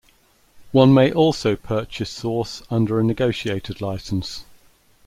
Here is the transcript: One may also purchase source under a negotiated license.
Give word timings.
One 0.71 0.95
may 0.95 1.11
also 1.13 1.55
purchase 1.55 2.09
source 2.09 2.63
under 2.71 2.99
a 2.99 3.03
negotiated 3.03 3.81
license. 3.81 4.45